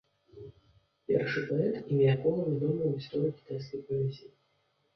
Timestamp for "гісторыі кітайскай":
2.97-3.81